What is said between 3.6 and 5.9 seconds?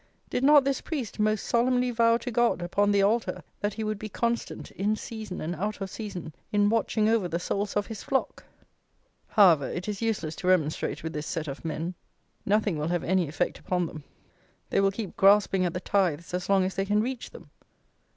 he would be constant, in season and out